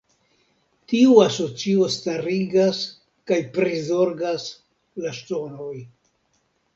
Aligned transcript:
Tiu 0.91 1.17
asocio 1.23 1.89
starigas 1.95 2.79
kaj 3.33 3.37
prizorgas 3.57 4.47
la 5.05 5.13
ŝtonoj. 5.19 5.75